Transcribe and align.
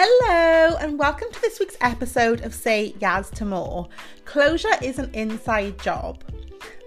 Hello, 0.00 0.76
and 0.76 0.96
welcome 0.96 1.26
to 1.32 1.40
this 1.40 1.58
week's 1.58 1.76
episode 1.80 2.42
of 2.42 2.54
Say 2.54 2.94
Yas 3.00 3.30
to 3.30 3.44
More. 3.44 3.88
Closure 4.24 4.76
is 4.80 5.00
an 5.00 5.10
inside 5.12 5.76
job. 5.80 6.22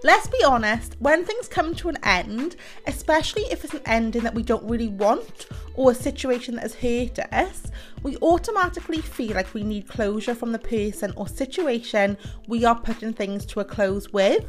Let's 0.02 0.28
be 0.28 0.42
honest, 0.42 0.96
when 0.98 1.22
things 1.22 1.46
come 1.46 1.74
to 1.74 1.90
an 1.90 1.98
end, 2.04 2.56
especially 2.86 3.42
if 3.50 3.64
it's 3.64 3.74
an 3.74 3.82
ending 3.84 4.22
that 4.22 4.34
we 4.34 4.42
don't 4.42 4.64
really 4.64 4.88
want 4.88 5.46
or 5.74 5.90
a 5.90 5.94
situation 5.94 6.54
that 6.54 6.62
has 6.62 6.74
hurt 6.74 7.18
us, 7.34 7.70
we 8.02 8.16
automatically 8.22 9.02
feel 9.02 9.34
like 9.34 9.52
we 9.52 9.62
need 9.62 9.88
closure 9.88 10.34
from 10.34 10.50
the 10.50 10.58
person 10.58 11.12
or 11.14 11.28
situation 11.28 12.16
we 12.48 12.64
are 12.64 12.80
putting 12.80 13.12
things 13.12 13.44
to 13.44 13.60
a 13.60 13.64
close 13.66 14.10
with. 14.14 14.46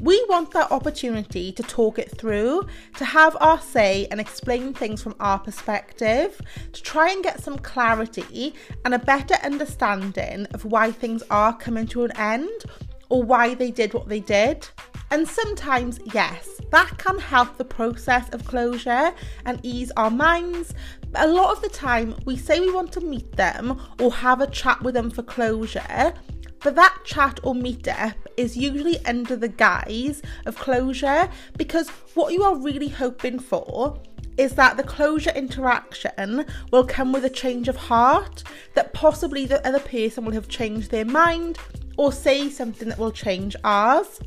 We 0.00 0.24
want 0.30 0.52
that 0.52 0.72
opportunity 0.72 1.52
to 1.52 1.62
talk 1.62 1.98
it 1.98 2.10
through, 2.16 2.66
to 2.96 3.04
have 3.04 3.36
our 3.40 3.60
say 3.60 4.08
and 4.10 4.18
explain 4.18 4.72
things 4.72 5.02
from 5.02 5.14
our 5.20 5.38
perspective, 5.38 6.40
to 6.72 6.82
try 6.82 7.10
and 7.10 7.22
get 7.22 7.42
some 7.42 7.58
clarity 7.58 8.54
and 8.86 8.94
a 8.94 8.98
better 8.98 9.34
understanding 9.44 10.46
of 10.54 10.64
why 10.64 10.90
things 10.90 11.22
are 11.30 11.54
coming 11.54 11.86
to 11.88 12.04
an 12.04 12.16
end 12.16 12.64
or 13.10 13.22
why 13.22 13.52
they 13.52 13.70
did 13.70 13.92
what 13.92 14.08
they 14.08 14.20
did. 14.20 14.66
And 15.10 15.28
sometimes, 15.28 16.00
yes, 16.14 16.60
that 16.70 16.96
can 16.96 17.18
help 17.18 17.58
the 17.58 17.64
process 17.64 18.28
of 18.30 18.46
closure 18.46 19.12
and 19.44 19.60
ease 19.62 19.92
our 19.98 20.10
minds. 20.10 20.72
But 21.10 21.28
a 21.28 21.32
lot 21.32 21.54
of 21.54 21.62
the 21.62 21.68
time, 21.68 22.14
we 22.24 22.36
say 22.36 22.60
we 22.60 22.72
want 22.72 22.92
to 22.92 23.00
meet 23.00 23.32
them 23.32 23.78
or 23.98 24.12
have 24.12 24.40
a 24.40 24.46
chat 24.46 24.80
with 24.82 24.94
them 24.94 25.10
for 25.10 25.22
closure, 25.22 26.14
but 26.62 26.74
that 26.74 26.98
chat 27.04 27.40
or 27.42 27.54
meetup 27.54 28.14
is 28.36 28.56
usually 28.56 29.04
under 29.06 29.36
the 29.36 29.48
guise 29.48 30.22
of 30.46 30.56
closure 30.56 31.28
because 31.56 31.88
what 32.14 32.32
you 32.32 32.42
are 32.42 32.56
really 32.56 32.88
hoping 32.88 33.38
for 33.38 34.00
is 34.36 34.54
that 34.54 34.76
the 34.76 34.82
closure 34.82 35.32
interaction 35.32 36.46
will 36.70 36.84
come 36.84 37.12
with 37.12 37.24
a 37.24 37.30
change 37.30 37.68
of 37.68 37.76
heart, 37.76 38.42
that 38.74 38.92
possibly 38.94 39.44
the 39.44 39.66
other 39.66 39.80
person 39.80 40.24
will 40.24 40.32
have 40.32 40.48
changed 40.48 40.90
their 40.90 41.04
mind 41.04 41.58
or 41.98 42.10
say 42.10 42.48
something 42.48 42.88
that 42.88 42.98
will 42.98 43.10
change 43.10 43.54
ours. 43.64 44.20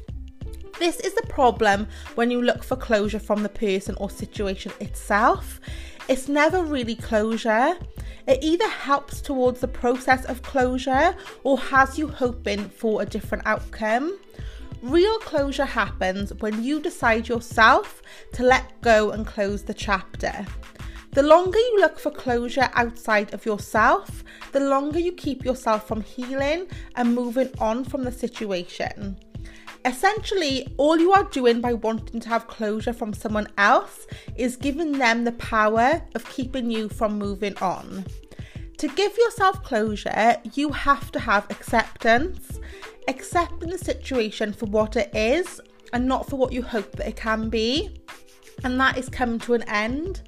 This 0.79 0.99
is 0.99 1.13
the 1.13 1.25
problem 1.29 1.87
when 2.15 2.29
you 2.29 2.41
look 2.41 2.63
for 2.63 2.75
closure 2.75 3.19
from 3.19 3.41
the 3.41 3.49
person 3.49 3.95
or 3.99 4.09
situation 4.09 4.71
itself. 4.79 5.59
It's 6.07 6.27
never 6.27 6.63
really 6.63 6.95
closure. 6.95 7.75
It 8.25 8.41
either 8.41 8.67
helps 8.67 9.19
towards 9.19 9.59
the 9.59 9.67
process 9.67 10.23
of 10.25 10.41
closure 10.41 11.15
or 11.43 11.57
has 11.59 11.97
you 11.97 12.07
hoping 12.07 12.69
for 12.69 13.01
a 13.01 13.05
different 13.05 13.45
outcome. 13.45 14.17
Real 14.81 15.17
closure 15.19 15.65
happens 15.65 16.33
when 16.35 16.63
you 16.63 16.79
decide 16.79 17.27
yourself 17.27 18.01
to 18.33 18.43
let 18.43 18.81
go 18.81 19.11
and 19.11 19.27
close 19.27 19.63
the 19.63 19.73
chapter. 19.73 20.45
The 21.11 21.23
longer 21.23 21.59
you 21.59 21.77
look 21.79 21.99
for 21.99 22.11
closure 22.11 22.69
outside 22.73 23.33
of 23.33 23.45
yourself, 23.45 24.23
the 24.51 24.61
longer 24.61 24.99
you 24.99 25.11
keep 25.11 25.45
yourself 25.45 25.87
from 25.87 26.01
healing 26.01 26.67
and 26.95 27.13
moving 27.13 27.49
on 27.59 27.83
from 27.83 28.03
the 28.03 28.11
situation. 28.11 29.17
Essentially, 29.85 30.73
all 30.77 30.97
you 30.97 31.11
are 31.11 31.25
doing 31.25 31.59
by 31.59 31.73
wanting 31.73 32.21
to 32.21 32.29
have 32.29 32.47
closure 32.47 32.93
from 32.93 33.13
someone 33.13 33.47
else 33.57 34.07
is 34.37 34.55
giving 34.55 34.93
them 34.93 35.25
the 35.25 35.33
power 35.33 36.01
of 36.15 36.29
keeping 36.29 36.71
you 36.71 36.87
from 36.87 37.17
moving 37.17 37.57
on. 37.57 38.05
To 38.77 38.87
give 38.87 39.17
yourself 39.17 39.61
closure, 39.63 40.37
you 40.53 40.69
have 40.69 41.11
to 41.11 41.19
have 41.19 41.49
acceptance, 41.51 42.59
accepting 43.07 43.69
the 43.69 43.77
situation 43.77 44.53
for 44.53 44.67
what 44.67 44.95
it 44.95 45.13
is 45.13 45.59
and 45.91 46.07
not 46.07 46.29
for 46.29 46.37
what 46.37 46.53
you 46.53 46.61
hope 46.61 46.93
that 46.93 47.07
it 47.07 47.17
can 47.17 47.49
be. 47.49 48.01
And 48.63 48.79
that 48.79 48.97
is 48.97 49.09
coming 49.09 49.39
to 49.39 49.53
an 49.53 49.63
end. 49.63 50.21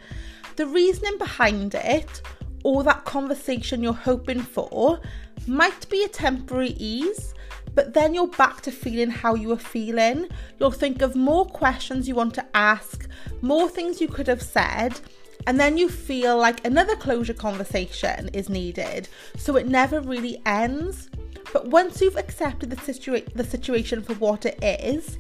The 0.58 0.68
reasoning 0.68 1.18
behind 1.18 1.76
it, 1.76 2.22
or 2.64 2.84
that 2.84 3.06
conversation 3.06 3.82
you're 3.82 3.94
hoping 3.94 4.42
for, 4.42 5.00
might 5.48 5.88
be 5.90 6.04
a 6.04 6.10
temporary 6.10 6.76
ease, 6.78 7.34
but 7.76 7.94
then 7.94 8.14
you're 8.14 8.28
back 8.28 8.62
to 8.62 8.72
feeling 8.72 9.10
how 9.10 9.36
you 9.36 9.50
were 9.50 9.58
feeling. 9.58 10.28
You'll 10.60 10.72
think 10.72 11.02
of 11.02 11.16
more 11.16 11.46
questions 11.46 12.08
you 12.08 12.16
want 12.16 12.34
to 12.36 12.46
ask, 12.56 13.08
more 13.42 13.70
things 13.70 14.02
you 14.02 14.08
could 14.08 14.28
have 14.28 14.42
said, 14.42 15.00
and 15.46 15.60
then 15.60 15.78
you 15.78 15.90
feel 15.90 16.38
like 16.38 16.66
another 16.66 16.96
closure 16.96 17.34
conversation 17.34 18.30
is 18.34 18.50
needed. 18.50 19.08
So 19.38 19.58
it 19.58 19.68
never 19.68 20.02
really 20.02 20.42
ends. 20.46 21.10
But 21.54 21.68
once 21.68 22.02
you've 22.02 22.18
accepted 22.18 22.70
the, 22.70 22.76
situa- 22.78 23.32
the 23.34 23.44
situation 23.44 24.02
for 24.02 24.14
what 24.16 24.46
it 24.46 24.58
is, 24.64 25.20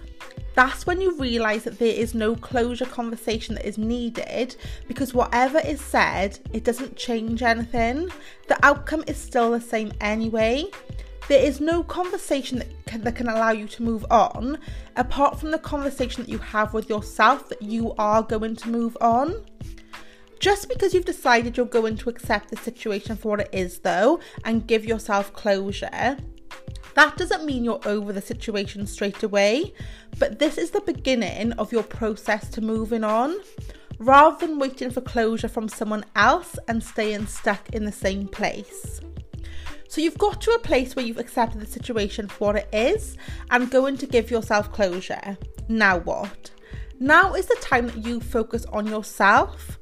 that's 0.55 0.87
when 0.87 1.01
you 1.01 1.16
realize 1.17 1.66
that 1.66 1.79
there 1.79 1.93
is 1.93 2.16
no 2.16 2.35
closure 2.35 2.85
conversation 2.85 3.55
that 3.55 3.67
is 3.67 3.77
needed 3.77 4.55
because 4.87 5.13
whatever 5.13 5.59
is 5.59 5.81
said, 5.81 6.39
it 6.53 6.63
doesn't 6.63 6.95
change 6.95 7.43
anything. 7.43 8.09
The 8.47 8.57
outcome 8.66 9.03
is 9.05 9.17
still 9.17 9.51
the 9.51 9.61
same 9.61 9.91
anyway. 9.99 10.66
There 11.27 11.43
is 11.43 11.59
no 11.59 11.83
conversation 11.83 12.59
that 12.59 12.85
can, 12.85 13.01
that 13.01 13.15
can 13.15 13.27
allow 13.27 13.51
you 13.51 13.67
to 13.67 13.83
move 13.83 14.05
on 14.11 14.59
apart 14.95 15.39
from 15.39 15.49
the 15.49 15.57
conversation 15.57 16.23
that 16.23 16.29
you 16.29 16.37
have 16.37 16.73
with 16.73 16.87
yourself 16.87 17.49
that 17.49 17.63
you 17.63 17.95
are 17.97 18.21
going 18.21 18.55
to 18.57 18.69
move 18.69 18.95
on. 19.01 19.43
Just 20.39 20.69
because 20.69 20.93
you've 20.93 21.05
decided 21.05 21.57
you're 21.57 21.65
going 21.65 21.97
to 21.97 22.09
accept 22.09 22.49
the 22.49 22.57
situation 22.57 23.15
for 23.15 23.29
what 23.29 23.39
it 23.39 23.49
is, 23.51 23.79
though, 23.79 24.19
and 24.43 24.67
give 24.67 24.85
yourself 24.85 25.33
closure, 25.33 26.17
that 26.93 27.17
doesn't 27.17 27.45
mean 27.45 27.63
you're 27.63 27.85
over 27.85 28.13
the 28.13 28.21
situation 28.21 28.85
straight 28.85 29.23
away, 29.23 29.73
but 30.19 30.37
this 30.37 30.59
is 30.59 30.69
the 30.71 30.81
beginning 30.81 31.53
of 31.53 31.71
your 31.71 31.83
process 31.83 32.49
to 32.49 32.61
moving 32.61 33.03
on. 33.03 33.35
Rather 33.97 34.45
than 34.45 34.59
waiting 34.59 34.91
for 34.91 35.01
closure 35.01 35.47
from 35.47 35.69
someone 35.69 36.03
else 36.15 36.59
and 36.67 36.83
staying 36.83 37.25
stuck 37.25 37.69
in 37.69 37.85
the 37.85 37.91
same 37.91 38.27
place. 38.27 38.99
So 39.95 40.01
you've 40.01 40.17
got 40.17 40.41
to 40.41 40.51
a 40.51 40.59
place 40.59 40.94
where 40.94 41.06
you've 41.06 41.19
accepted 41.19 41.61
the 41.61 41.66
situation 41.66 42.28
for 42.28 42.47
what 42.47 42.57
it 42.57 42.67
is 42.73 43.16
and 43.50 43.72
going 43.72 43.95
to 44.00 44.06
give 44.06 44.29
yourself 44.29 44.73
closure. 44.73 45.38
Now 45.69 46.00
what? 46.00 46.51
Now 47.00 47.33
is 47.33 47.45
the 47.45 47.56
time 47.61 47.88
that 47.88 48.05
you 48.05 48.19
focus 48.19 48.66
on 48.73 48.88
yourself. 48.88 49.79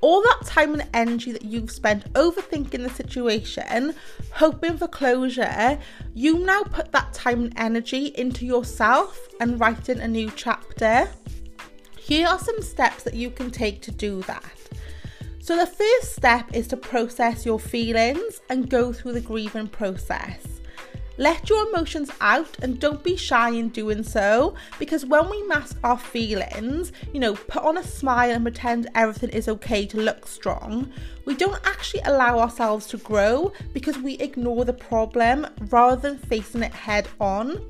All 0.00 0.22
that 0.22 0.46
time 0.46 0.72
and 0.72 0.88
energy 0.94 1.32
that 1.32 1.44
you've 1.44 1.70
spent 1.70 2.10
overthinking 2.14 2.82
the 2.82 2.88
situation, 2.88 3.94
hoping 4.32 4.78
for 4.78 4.88
closure, 4.88 5.78
you 6.14 6.38
now 6.38 6.62
put 6.62 6.90
that 6.92 7.12
time 7.12 7.42
and 7.42 7.52
energy 7.58 8.06
into 8.06 8.46
yourself 8.46 9.28
and 9.38 9.60
writing 9.60 10.00
a 10.00 10.08
new 10.08 10.32
chapter. 10.34 11.10
Here 11.98 12.26
are 12.26 12.38
some 12.38 12.62
steps 12.62 13.02
that 13.02 13.12
you 13.12 13.28
can 13.28 13.50
take 13.50 13.82
to 13.82 13.90
do 13.90 14.22
that. 14.22 14.50
So, 15.42 15.56
the 15.56 15.66
first 15.66 16.14
step 16.14 16.54
is 16.54 16.68
to 16.68 16.76
process 16.76 17.44
your 17.44 17.58
feelings 17.58 18.40
and 18.48 18.70
go 18.70 18.92
through 18.92 19.14
the 19.14 19.20
grieving 19.20 19.66
process. 19.66 20.46
Let 21.18 21.50
your 21.50 21.68
emotions 21.68 22.12
out 22.20 22.58
and 22.62 22.78
don't 22.78 23.02
be 23.02 23.16
shy 23.16 23.50
in 23.50 23.70
doing 23.70 24.04
so 24.04 24.54
because 24.78 25.04
when 25.04 25.28
we 25.28 25.42
mask 25.48 25.78
our 25.82 25.98
feelings, 25.98 26.92
you 27.12 27.18
know, 27.18 27.34
put 27.34 27.64
on 27.64 27.76
a 27.76 27.82
smile 27.82 28.30
and 28.30 28.44
pretend 28.44 28.88
everything 28.94 29.30
is 29.30 29.48
okay 29.48 29.84
to 29.86 29.96
look 29.96 30.28
strong, 30.28 30.92
we 31.24 31.34
don't 31.34 31.60
actually 31.66 32.02
allow 32.04 32.38
ourselves 32.38 32.86
to 32.86 32.98
grow 32.98 33.52
because 33.72 33.98
we 33.98 34.14
ignore 34.18 34.64
the 34.64 34.72
problem 34.72 35.48
rather 35.70 35.96
than 35.96 36.18
facing 36.18 36.62
it 36.62 36.72
head 36.72 37.08
on. 37.20 37.60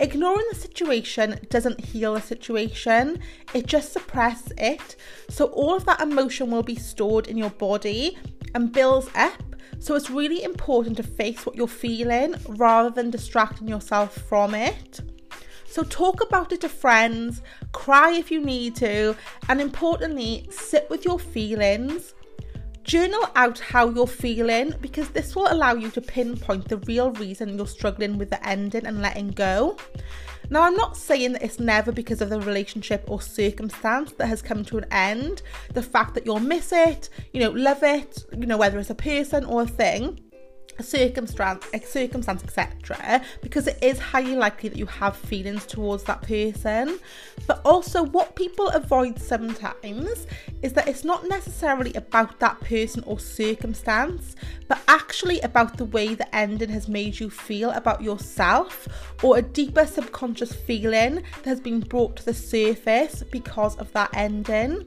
Ignoring 0.00 0.46
the 0.50 0.56
situation 0.56 1.40
doesn't 1.50 1.84
heal 1.84 2.14
the 2.14 2.20
situation, 2.20 3.18
it 3.52 3.66
just 3.66 3.92
suppresses 3.92 4.52
it. 4.56 4.94
So, 5.28 5.46
all 5.46 5.74
of 5.74 5.86
that 5.86 6.00
emotion 6.00 6.50
will 6.50 6.62
be 6.62 6.76
stored 6.76 7.26
in 7.26 7.36
your 7.36 7.50
body 7.50 8.16
and 8.54 8.72
builds 8.72 9.10
up. 9.16 9.42
So, 9.80 9.96
it's 9.96 10.08
really 10.08 10.44
important 10.44 10.96
to 10.98 11.02
face 11.02 11.44
what 11.44 11.56
you're 11.56 11.66
feeling 11.66 12.36
rather 12.48 12.90
than 12.90 13.10
distracting 13.10 13.66
yourself 13.66 14.14
from 14.28 14.54
it. 14.54 15.00
So, 15.66 15.82
talk 15.82 16.22
about 16.22 16.52
it 16.52 16.60
to 16.60 16.68
friends, 16.68 17.42
cry 17.72 18.12
if 18.12 18.30
you 18.30 18.40
need 18.40 18.76
to, 18.76 19.16
and 19.48 19.60
importantly, 19.60 20.46
sit 20.50 20.88
with 20.88 21.04
your 21.04 21.18
feelings 21.18 22.14
Journal 22.88 23.28
out 23.36 23.58
how 23.58 23.90
you're 23.90 24.06
feeling 24.06 24.72
because 24.80 25.10
this 25.10 25.36
will 25.36 25.46
allow 25.52 25.74
you 25.74 25.90
to 25.90 26.00
pinpoint 26.00 26.70
the 26.70 26.78
real 26.78 27.10
reason 27.12 27.58
you're 27.58 27.66
struggling 27.66 28.16
with 28.16 28.30
the 28.30 28.48
ending 28.48 28.86
and 28.86 29.02
letting 29.02 29.28
go. 29.28 29.76
Now, 30.48 30.62
I'm 30.62 30.74
not 30.74 30.96
saying 30.96 31.34
that 31.34 31.42
it's 31.42 31.60
never 31.60 31.92
because 31.92 32.22
of 32.22 32.30
the 32.30 32.40
relationship 32.40 33.04
or 33.06 33.20
circumstance 33.20 34.12
that 34.12 34.28
has 34.28 34.40
come 34.40 34.64
to 34.64 34.78
an 34.78 34.86
end. 34.90 35.42
The 35.74 35.82
fact 35.82 36.14
that 36.14 36.24
you'll 36.24 36.40
miss 36.40 36.72
it, 36.72 37.10
you 37.34 37.40
know, 37.40 37.50
love 37.50 37.82
it, 37.82 38.24
you 38.34 38.46
know, 38.46 38.56
whether 38.56 38.78
it's 38.78 38.88
a 38.88 38.94
person 38.94 39.44
or 39.44 39.60
a 39.64 39.66
thing 39.66 40.18
circumstance, 40.82 41.66
circumstance, 41.84 42.42
etc., 42.44 43.22
because 43.42 43.66
it 43.66 43.78
is 43.82 43.98
highly 43.98 44.36
likely 44.36 44.68
that 44.68 44.78
you 44.78 44.86
have 44.86 45.16
feelings 45.16 45.66
towards 45.66 46.04
that 46.04 46.22
person. 46.22 46.98
But 47.46 47.60
also, 47.64 48.04
what 48.04 48.36
people 48.36 48.68
avoid 48.68 49.18
sometimes 49.18 50.26
is 50.62 50.72
that 50.74 50.88
it's 50.88 51.04
not 51.04 51.28
necessarily 51.28 51.92
about 51.94 52.38
that 52.40 52.60
person 52.60 53.02
or 53.06 53.18
circumstance, 53.18 54.36
but 54.68 54.80
actually 54.88 55.40
about 55.40 55.76
the 55.76 55.84
way 55.84 56.14
the 56.14 56.34
ending 56.34 56.70
has 56.70 56.88
made 56.88 57.18
you 57.18 57.30
feel 57.30 57.70
about 57.70 58.02
yourself 58.02 58.88
or 59.22 59.38
a 59.38 59.42
deeper 59.42 59.86
subconscious 59.86 60.52
feeling 60.52 61.16
that 61.16 61.44
has 61.44 61.60
been 61.60 61.80
brought 61.80 62.16
to 62.16 62.24
the 62.24 62.34
surface 62.34 63.22
because 63.30 63.76
of 63.76 63.92
that 63.92 64.10
ending. 64.14 64.86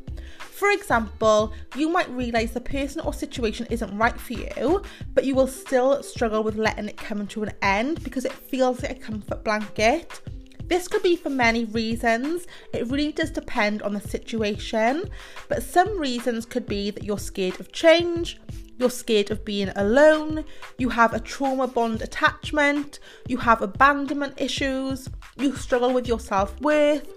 For 0.61 0.69
example, 0.69 1.53
you 1.75 1.89
might 1.89 2.07
realize 2.11 2.51
the 2.51 2.61
person 2.61 3.01
or 3.01 3.15
situation 3.15 3.65
isn't 3.71 3.97
right 3.97 4.21
for 4.21 4.33
you, 4.33 4.83
but 5.15 5.25
you 5.25 5.33
will 5.33 5.47
still 5.47 6.03
struggle 6.03 6.43
with 6.43 6.55
letting 6.55 6.87
it 6.87 6.97
come 6.97 7.25
to 7.29 7.41
an 7.41 7.53
end 7.63 8.03
because 8.03 8.25
it 8.25 8.31
feels 8.31 8.83
like 8.83 8.91
a 8.91 9.01
comfort 9.01 9.43
blanket. 9.43 10.21
This 10.65 10.87
could 10.87 11.01
be 11.01 11.15
for 11.15 11.31
many 11.31 11.65
reasons. 11.65 12.45
It 12.73 12.85
really 12.91 13.11
does 13.11 13.31
depend 13.31 13.81
on 13.81 13.95
the 13.95 14.01
situation, 14.01 15.09
but 15.49 15.63
some 15.63 15.97
reasons 15.97 16.45
could 16.45 16.67
be 16.67 16.91
that 16.91 17.03
you're 17.03 17.17
scared 17.17 17.59
of 17.59 17.71
change, 17.71 18.39
you're 18.77 18.91
scared 18.91 19.31
of 19.31 19.43
being 19.43 19.69
alone, 19.75 20.45
you 20.77 20.89
have 20.89 21.15
a 21.15 21.19
trauma 21.19 21.65
bond 21.65 22.03
attachment, 22.03 22.99
you 23.27 23.37
have 23.37 23.63
abandonment 23.63 24.35
issues, 24.37 25.09
you 25.37 25.55
struggle 25.55 25.91
with 25.91 26.07
your 26.07 26.19
self 26.19 26.61
worth, 26.61 27.07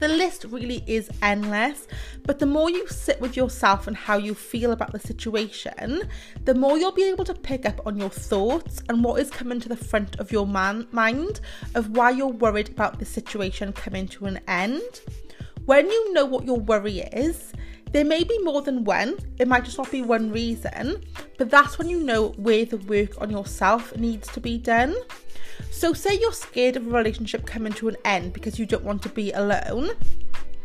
the 0.00 0.08
list 0.08 0.44
really 0.44 0.82
is 0.86 1.10
endless, 1.22 1.86
but 2.24 2.38
the 2.38 2.46
more 2.46 2.70
you 2.70 2.86
sit 2.88 3.20
with 3.20 3.36
yourself 3.36 3.86
and 3.86 3.96
how 3.96 4.16
you 4.16 4.34
feel 4.34 4.72
about 4.72 4.92
the 4.92 4.98
situation, 4.98 6.02
the 6.44 6.54
more 6.54 6.78
you'll 6.78 6.90
be 6.90 7.04
able 7.04 7.24
to 7.26 7.34
pick 7.34 7.66
up 7.66 7.86
on 7.86 7.98
your 7.98 8.08
thoughts 8.08 8.82
and 8.88 9.04
what 9.04 9.20
is 9.20 9.30
coming 9.30 9.60
to 9.60 9.68
the 9.68 9.76
front 9.76 10.18
of 10.18 10.32
your 10.32 10.46
man- 10.46 10.86
mind 10.90 11.40
of 11.74 11.90
why 11.90 12.10
you're 12.10 12.28
worried 12.28 12.70
about 12.70 12.98
the 12.98 13.04
situation 13.04 13.72
coming 13.72 14.08
to 14.08 14.24
an 14.24 14.40
end. 14.48 15.00
When 15.66 15.86
you 15.86 16.12
know 16.14 16.24
what 16.24 16.46
your 16.46 16.58
worry 16.58 17.00
is, 17.00 17.52
there 17.92 18.04
may 18.04 18.24
be 18.24 18.38
more 18.38 18.62
than 18.62 18.84
one, 18.84 19.18
it 19.38 19.48
might 19.48 19.64
just 19.64 19.76
not 19.76 19.90
be 19.90 20.00
one 20.00 20.32
reason, 20.32 21.04
but 21.36 21.50
that's 21.50 21.78
when 21.78 21.88
you 21.88 22.00
know 22.00 22.28
where 22.36 22.64
the 22.64 22.78
work 22.78 23.20
on 23.20 23.30
yourself 23.30 23.94
needs 23.96 24.28
to 24.28 24.40
be 24.40 24.56
done. 24.56 24.94
So, 25.70 25.92
say 25.92 26.18
you're 26.18 26.32
scared 26.32 26.76
of 26.76 26.86
a 26.86 26.90
relationship 26.90 27.46
coming 27.46 27.72
to 27.74 27.88
an 27.88 27.96
end 28.04 28.32
because 28.32 28.58
you 28.58 28.66
don't 28.66 28.84
want 28.84 29.02
to 29.02 29.08
be 29.08 29.32
alone. 29.32 29.90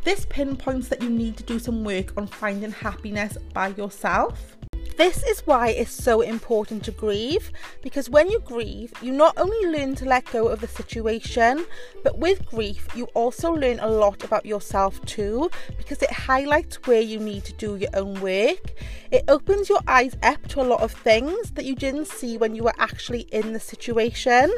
This 0.03 0.25
pinpoints 0.25 0.87
that 0.89 1.01
you 1.01 1.09
need 1.09 1.37
to 1.37 1.43
do 1.43 1.57
some 1.57 1.83
work 1.83 2.13
on 2.17 2.27
finding 2.27 2.71
happiness 2.71 3.37
by 3.53 3.69
yourself. 3.69 4.55
This 4.97 5.23
is 5.23 5.41
why 5.45 5.69
it's 5.69 5.91
so 5.91 6.21
important 6.21 6.83
to 6.85 6.91
grieve 6.91 7.51
because 7.81 8.09
when 8.09 8.29
you 8.29 8.39
grieve, 8.39 8.93
you 9.01 9.11
not 9.11 9.37
only 9.37 9.67
learn 9.67 9.93
to 9.95 10.05
let 10.05 10.25
go 10.31 10.47
of 10.47 10.61
the 10.61 10.69
situation, 10.69 11.65
but 12.01 12.17
with 12.17 12.45
grief, 12.45 12.87
you 12.95 13.05
also 13.13 13.51
learn 13.51 13.79
a 13.79 13.89
lot 13.89 14.23
about 14.23 14.45
yourself 14.45 15.03
too 15.05 15.49
because 15.77 16.01
it 16.01 16.11
highlights 16.11 16.77
where 16.87 17.01
you 17.01 17.19
need 17.19 17.43
to 17.43 17.53
do 17.53 17.75
your 17.75 17.89
own 17.93 18.21
work. 18.21 18.73
It 19.11 19.25
opens 19.27 19.67
your 19.67 19.81
eyes 19.87 20.15
up 20.23 20.47
to 20.49 20.61
a 20.61 20.63
lot 20.63 20.81
of 20.81 20.93
things 20.93 21.51
that 21.51 21.65
you 21.65 21.75
didn't 21.75 22.07
see 22.07 22.37
when 22.37 22.55
you 22.55 22.63
were 22.63 22.79
actually 22.79 23.21
in 23.33 23.51
the 23.51 23.59
situation. 23.59 24.53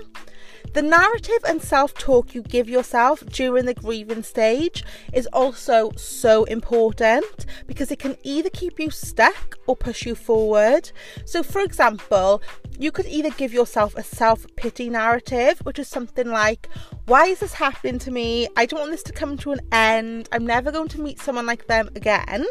The 0.73 0.81
narrative 0.81 1.39
and 1.47 1.61
self 1.61 1.93
talk 1.93 2.35
you 2.35 2.41
give 2.41 2.69
yourself 2.69 3.25
during 3.27 3.65
the 3.65 3.73
grieving 3.73 4.23
stage 4.23 4.83
is 5.13 5.27
also 5.27 5.91
so 5.95 6.43
important 6.45 7.45
because 7.65 7.91
it 7.91 7.99
can 7.99 8.17
either 8.23 8.49
keep 8.49 8.79
you 8.79 8.89
stuck 8.89 9.57
or 9.65 9.75
push 9.75 10.05
you 10.05 10.15
forward. 10.15 10.91
So, 11.25 11.41
for 11.41 11.61
example, 11.61 12.41
you 12.79 12.91
could 12.91 13.07
either 13.07 13.31
give 13.31 13.53
yourself 13.53 13.95
a 13.95 14.03
self 14.03 14.45
pity 14.55 14.89
narrative, 14.89 15.59
which 15.63 15.79
is 15.79 15.87
something 15.87 16.29
like, 16.29 16.69
Why 17.05 17.25
is 17.25 17.39
this 17.39 17.53
happening 17.53 17.99
to 17.99 18.11
me? 18.11 18.47
I 18.55 18.65
don't 18.65 18.79
want 18.79 18.91
this 18.91 19.03
to 19.03 19.13
come 19.13 19.37
to 19.37 19.53
an 19.53 19.61
end. 19.71 20.29
I'm 20.31 20.45
never 20.45 20.71
going 20.71 20.89
to 20.89 21.01
meet 21.01 21.19
someone 21.19 21.45
like 21.45 21.67
them 21.67 21.89
again 21.95 22.45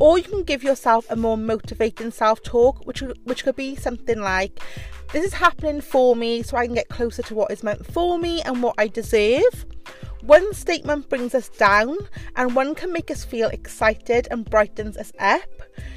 or 0.00 0.18
you 0.18 0.24
can 0.24 0.42
give 0.42 0.64
yourself 0.64 1.06
a 1.10 1.16
more 1.16 1.38
motivating 1.38 2.10
self-talk 2.10 2.84
which 2.86 3.00
which 3.24 3.44
could 3.44 3.56
be 3.56 3.76
something 3.76 4.20
like 4.20 4.60
this 5.12 5.24
is 5.24 5.34
happening 5.34 5.80
for 5.80 6.14
me 6.14 6.42
so 6.42 6.56
I 6.56 6.66
can 6.66 6.74
get 6.74 6.88
closer 6.88 7.22
to 7.22 7.34
what 7.34 7.50
is 7.50 7.62
meant 7.62 7.84
for 7.84 8.18
me 8.18 8.42
and 8.42 8.62
what 8.62 8.76
I 8.78 8.86
deserve. 8.86 9.66
One 10.22 10.52
statement 10.52 11.08
brings 11.08 11.34
us 11.34 11.48
down, 11.48 11.96
and 12.36 12.54
one 12.54 12.74
can 12.74 12.92
make 12.92 13.10
us 13.10 13.24
feel 13.24 13.48
excited 13.48 14.28
and 14.30 14.48
brightens 14.48 14.96
us 14.96 15.12
up. 15.18 15.48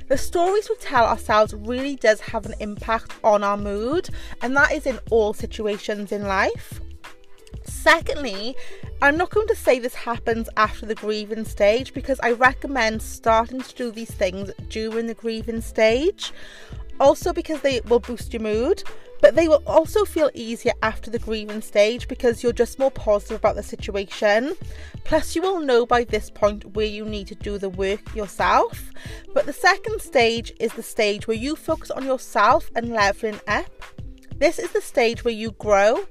The 0.08 0.18
stories 0.18 0.70
we 0.70 0.78
tell 0.78 1.06
ourselves 1.06 1.54
really 1.54 1.98
does 1.98 2.22
have 2.22 2.46
an 2.46 2.56
impact 2.60 3.14
on 3.24 3.44
our 3.44 3.58
mood, 3.58 4.10
and 4.42 4.56
that 4.56 4.72
is 4.72 4.88
in 4.88 4.98
all 5.12 5.34
situations 5.34 6.12
in 6.12 6.24
life. 6.24 6.80
Secondly, 7.66 8.56
I'm 9.02 9.18
not 9.18 9.30
going 9.30 9.48
to 9.48 9.56
say 9.56 9.80
this 9.80 9.96
happens 9.96 10.50
after 10.58 10.86
the 10.86 10.96
grieving 10.96 11.46
stage 11.46 11.94
because 11.94 12.20
I 12.22 12.32
recommend 12.32 13.02
starting 13.02 13.62
to 13.62 13.76
do 13.76 13.92
these 13.92 14.12
things 14.12 14.52
during 14.70 15.08
the 15.08 15.14
grieving 15.14 15.62
stage 15.62 16.34
also 17.00 17.34
because 17.34 17.62
they 17.62 17.82
will 17.82 18.00
boost 18.00 18.34
your 18.34 18.42
mood, 18.42 18.84
but 19.22 19.36
they 19.36 19.48
will 19.48 19.64
also 19.66 20.06
feel 20.06 20.30
easier 20.34 20.74
after 20.82 21.10
the 21.10 21.20
grieving 21.20 21.62
stage 21.62 22.08
because 22.08 22.44
you're 22.44 22.54
just 22.54 22.80
more 22.80 22.92
positive 22.92 23.38
about 23.38 23.56
the 23.56 23.64
situation. 23.64 24.56
Plus, 25.04 25.36
you 25.36 25.42
will 25.42 25.60
know 25.60 25.86
by 25.86 26.04
this 26.04 26.30
point 26.30 26.76
where 26.76 26.86
you 26.86 27.06
need 27.06 27.28
to 27.28 27.36
do 27.36 27.58
the 27.58 27.70
work 27.70 28.16
yourself. 28.16 28.92
But 29.34 29.46
the 29.46 29.54
second 29.54 30.02
stage 30.02 30.54
is 30.60 30.74
the 30.74 30.84
stage 30.84 31.28
where 31.28 31.38
you 31.38 31.56
focus 31.56 31.92
on 31.92 32.06
yourself 32.06 32.70
and 32.76 32.90
leveling 32.90 33.40
up. 33.48 33.72
This 34.38 34.60
is 34.60 34.72
the 34.72 34.82
stage 34.82 35.24
where 35.24 35.34
you 35.34 35.52
grow. 35.52 36.06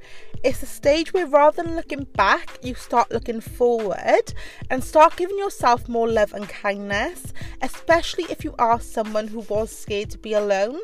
It's 0.44 0.60
a 0.60 0.66
stage 0.66 1.12
where 1.12 1.28
rather 1.28 1.62
than 1.62 1.76
looking 1.76 2.02
back, 2.02 2.58
you 2.62 2.74
start 2.74 3.12
looking 3.12 3.40
forward 3.40 4.34
and 4.70 4.82
start 4.82 5.14
giving 5.14 5.38
yourself 5.38 5.88
more 5.88 6.08
love 6.08 6.32
and 6.32 6.48
kindness, 6.48 7.32
especially 7.60 8.24
if 8.24 8.42
you 8.42 8.52
are 8.58 8.80
someone 8.80 9.28
who 9.28 9.40
was 9.48 9.70
scared 9.70 10.10
to 10.10 10.18
be 10.18 10.32
alone. 10.32 10.80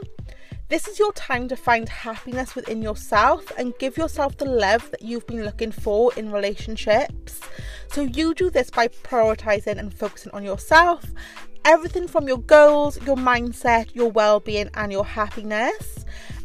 This 0.68 0.86
is 0.86 1.00
your 1.00 1.12
time 1.14 1.48
to 1.48 1.56
find 1.56 1.88
happiness 1.88 2.54
within 2.54 2.82
yourself 2.82 3.50
and 3.58 3.76
give 3.80 3.96
yourself 3.96 4.36
the 4.36 4.44
love 4.44 4.92
that 4.92 5.02
you've 5.02 5.26
been 5.26 5.44
looking 5.44 5.72
for 5.72 6.14
in 6.14 6.30
relationships. 6.30 7.40
So, 7.90 8.02
you 8.02 8.34
do 8.34 8.50
this 8.50 8.70
by 8.70 8.86
prioritizing 8.86 9.78
and 9.78 9.92
focusing 9.92 10.30
on 10.32 10.44
yourself, 10.44 11.04
everything 11.64 12.06
from 12.06 12.28
your 12.28 12.38
goals, 12.38 13.02
your 13.04 13.16
mindset, 13.16 13.92
your 13.92 14.10
well 14.10 14.38
being, 14.38 14.70
and 14.74 14.92
your 14.92 15.04
happiness. 15.04 15.97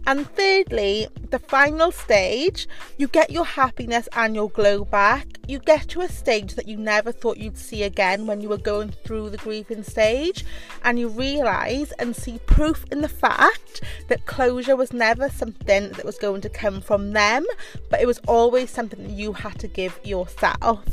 And 0.06 0.30
thirdly, 0.36 1.08
the 1.30 1.40
final 1.40 1.92
stage, 1.92 2.68
you 2.98 3.08
get 3.08 3.32
your 3.32 3.46
happiness 3.46 4.10
and 4.14 4.36
your 4.36 4.50
glow 4.50 4.84
back. 4.84 5.28
You 5.48 5.60
get 5.60 5.88
to 5.90 6.02
a 6.02 6.10
stage 6.10 6.56
that 6.56 6.68
you 6.68 6.78
never 6.78 7.12
thought 7.12 7.38
you'd 7.38 7.58
see 7.58 7.84
again 7.84 8.28
when 8.28 8.42
you 8.42 8.50
were 8.50 8.58
going 8.58 8.92
through 9.04 9.30
the 9.30 9.38
grieving 9.38 9.84
stage, 9.84 10.46
and 10.84 11.00
you 11.00 11.08
realize 11.08 11.92
and 11.94 12.16
see 12.16 12.40
proof 12.46 12.86
in 12.92 13.02
the 13.02 13.10
fact 13.10 13.82
that 14.10 14.26
closure 14.26 14.76
was 14.76 14.94
never 14.94 15.30
something 15.30 15.90
that 15.92 16.06
was 16.06 16.18
going 16.18 16.42
to 16.42 16.50
come 16.50 16.82
from 16.82 17.12
them, 17.12 17.46
but 17.90 18.02
it 18.02 18.06
was 18.06 18.20
always 18.28 18.70
something 18.70 19.04
that 19.04 19.12
you 19.12 19.34
had 19.34 19.58
to 19.60 19.68
give 19.68 20.00
yourself. 20.04 20.84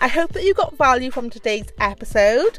I 0.00 0.08
hope 0.08 0.32
that 0.32 0.44
you 0.44 0.54
got 0.54 0.76
value 0.76 1.10
from 1.10 1.30
today's 1.30 1.68
episode. 1.78 2.58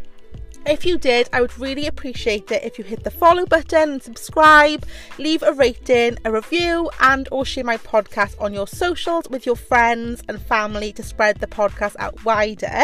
If 0.68 0.84
you 0.84 0.98
did, 0.98 1.30
I 1.32 1.42
would 1.42 1.60
really 1.60 1.86
appreciate 1.86 2.52
it 2.52 2.64
if 2.64 2.80
you 2.80 2.84
hit 2.84 3.04
the 3.04 3.12
follow 3.12 3.46
button 3.46 3.92
and 3.92 4.02
subscribe, 4.02 4.84
leave 5.20 5.44
a 5.44 5.54
rating, 5.54 6.18
a 6.26 6.32
review, 6.32 6.90
and 7.00 7.30
or 7.32 7.46
share 7.46 7.64
my 7.64 7.78
podcast 7.78 8.42
on 8.42 8.52
your 8.52 8.66
socials 8.66 9.30
with 9.30 9.46
your 9.46 9.56
friends 9.56 10.24
and 10.28 10.42
family 10.42 10.92
to 10.94 11.04
spread 11.04 11.40
the 11.40 11.46
podcast 11.46 11.96
out 12.00 12.26
wider. 12.26 12.84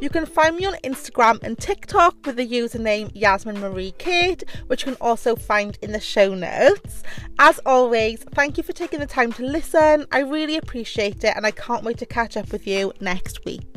You 0.00 0.08
can 0.08 0.24
find 0.24 0.56
me 0.56 0.66
on 0.66 0.74
Instagram 0.84 1.42
and 1.42 1.58
TikTok 1.58 2.14
with 2.24 2.36
the 2.36 2.46
username 2.46 3.10
Yasmin 3.12 3.58
Marie 3.58 3.94
Kurt, 3.98 4.44
which 4.68 4.86
you 4.86 4.92
can 4.92 5.00
also 5.00 5.34
find 5.34 5.76
in 5.82 5.90
the 5.90 6.00
show 6.00 6.32
notes. 6.32 7.02
As 7.40 7.58
always, 7.66 8.22
thank 8.34 8.56
you 8.56 8.62
for 8.62 8.72
taking 8.72 9.00
the 9.00 9.06
time 9.06 9.32
to 9.32 9.42
listen. 9.42 10.06
I 10.12 10.20
really 10.20 10.56
appreciate 10.56 11.24
it 11.24 11.36
and 11.36 11.44
I 11.44 11.50
can't 11.50 11.82
wait 11.82 11.98
to 11.98 12.06
catch 12.06 12.36
up 12.36 12.52
with 12.52 12.68
you 12.68 12.92
next 13.00 13.44
week. 13.44 13.75